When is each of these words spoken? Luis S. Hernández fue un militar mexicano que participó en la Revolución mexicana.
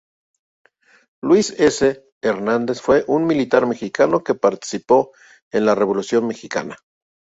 Luis 1.21 1.51
S. 1.59 2.01
Hernández 2.23 2.81
fue 2.81 3.03
un 3.07 3.27
militar 3.27 3.67
mexicano 3.67 4.23
que 4.23 4.33
participó 4.33 5.11
en 5.51 5.67
la 5.67 5.75
Revolución 5.75 6.25
mexicana. 6.25 6.75